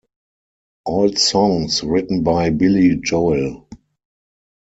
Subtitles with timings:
[0.83, 3.67] All songs written by Billy Joel.